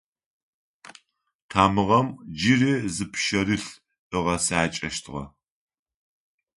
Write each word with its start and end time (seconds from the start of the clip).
Тамыгъэм 1.49 2.07
джыри 2.37 2.73
зы 2.95 3.05
пшъэрылъ 3.11 3.69
ыгъэцакӏэщтыгъэ. 4.17 5.23